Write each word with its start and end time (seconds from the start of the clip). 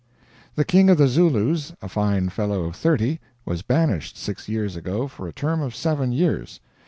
The 0.55 0.65
King 0.65 0.89
of 0.89 0.97
the 0.97 1.07
Zulus, 1.07 1.73
a 1.79 1.87
fine 1.87 2.29
fellow 2.29 2.63
of 2.63 2.75
30, 2.75 3.19
was 3.45 3.61
banished 3.61 4.17
six 4.17 4.49
years 4.49 4.75
ago 4.75 5.07
for 5.07 5.27
a 5.27 5.31
term 5.31 5.61
of 5.61 5.75
seven 5.75 6.11
years. 6.11 6.59